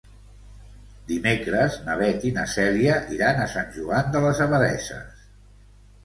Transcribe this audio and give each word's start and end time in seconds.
Dimecres 1.09 1.75
na 1.89 1.97
Beth 1.99 2.23
i 2.29 2.31
na 2.37 2.45
Cèlia 2.53 2.95
iran 3.17 3.41
a 3.41 3.45
Sant 3.51 3.69
Joan 3.75 4.09
de 4.15 4.23
les 4.25 4.41
Abadesses. 4.47 5.21